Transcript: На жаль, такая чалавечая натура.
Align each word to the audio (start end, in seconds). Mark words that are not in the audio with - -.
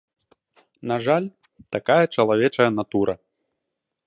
На 0.91 0.97
жаль, 1.07 1.27
такая 1.77 2.01
чалавечая 2.15 2.69
натура. 2.79 3.13